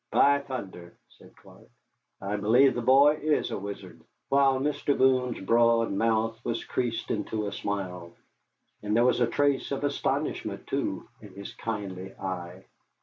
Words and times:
"By 0.09 0.39
thunder," 0.39 0.97
said 1.09 1.35
Clark, 1.35 1.67
"I 2.19 2.35
believe 2.35 2.73
the 2.73 2.81
boy 2.81 3.19
is 3.21 3.51
a 3.51 3.57
wizard," 3.59 4.01
while 4.29 4.59
Mr. 4.59 4.97
Boone's 4.97 5.39
broad 5.39 5.91
mouth 5.91 6.43
was 6.43 6.63
creased 6.63 7.11
into 7.11 7.45
a 7.45 7.51
smile, 7.51 8.11
and 8.81 8.95
there 8.95 9.05
was 9.05 9.19
a 9.21 9.27
trace 9.27 9.71
of 9.71 9.83
astonishment, 9.83 10.65
too, 10.65 11.07
in 11.21 11.35
his 11.35 11.53
kindly 11.53 12.13
eye. 12.15 12.65